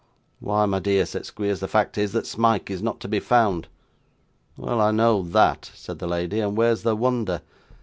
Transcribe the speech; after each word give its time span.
'Why, 0.39 0.65
my 0.65 0.79
dear,' 0.79 1.05
said 1.05 1.27
Squeers, 1.27 1.59
'the 1.59 1.67
fact 1.67 1.95
is, 1.95 2.11
that 2.13 2.25
Smike 2.25 2.71
is 2.71 2.81
not 2.81 2.99
to 3.01 3.07
be 3.07 3.19
found.' 3.19 3.67
'Well, 4.57 4.81
I 4.81 4.89
know 4.89 5.21
that,' 5.21 5.69
said 5.75 5.99
the 5.99 6.07
lady, 6.07 6.39
'and 6.39 6.57
where's 6.57 6.81
the 6.81 6.95
wonder? 6.95 7.41